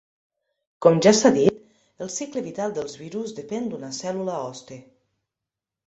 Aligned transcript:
Com 0.85 0.97
ja 1.07 1.13
s'ha 1.17 1.31
dit, 1.35 1.59
el 2.07 2.11
cicle 2.15 2.45
vital 2.49 2.75
dels 2.81 2.99
virus 3.05 3.37
depèn 3.43 3.71
d'una 3.75 3.95
cèl·lula 4.03 4.43
hoste. 4.51 4.85